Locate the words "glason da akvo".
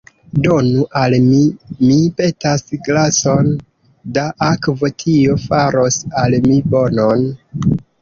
2.89-4.93